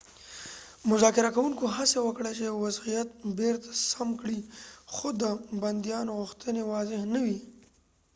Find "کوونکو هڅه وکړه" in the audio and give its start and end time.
1.35-2.31